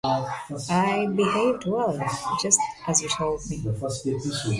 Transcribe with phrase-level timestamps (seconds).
[0.71, 1.95] I behaved well,
[2.41, 3.63] just as you told me.